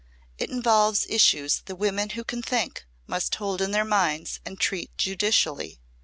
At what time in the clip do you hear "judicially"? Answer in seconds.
4.97-5.79